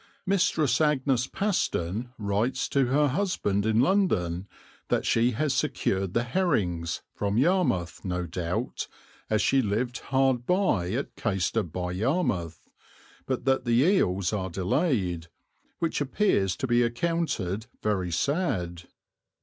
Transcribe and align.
Mistress 0.25 0.81
Agnes 0.81 1.27
Paston 1.27 2.09
writes 2.17 2.67
to 2.69 2.87
her 2.87 3.09
husband 3.09 3.67
in 3.67 3.81
London 3.81 4.47
that 4.87 5.05
she 5.05 5.33
has 5.33 5.53
secured 5.53 6.15
the 6.15 6.23
herrings 6.23 7.03
from 7.13 7.37
Yarmouth, 7.37 8.03
no 8.03 8.25
doubt, 8.25 8.87
as 9.29 9.43
she 9.43 9.61
lived 9.61 9.99
hard 9.99 10.47
by 10.47 10.89
at 10.89 11.15
Caister 11.15 11.61
by 11.61 11.91
Yarmouth 11.91 12.67
but 13.27 13.45
that 13.45 13.63
the 13.63 13.83
eels 13.85 14.33
are 14.33 14.49
delayed, 14.49 15.27
which 15.77 16.01
appears 16.01 16.55
to 16.55 16.65
be 16.65 16.81
accounted 16.81 17.67
very 17.83 18.09
sad. 18.11 18.87